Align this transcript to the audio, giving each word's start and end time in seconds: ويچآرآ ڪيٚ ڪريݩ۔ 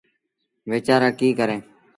ويچآرآ 0.69 1.09
ڪيٚ 1.19 1.37
ڪريݩ۔ 1.39 1.61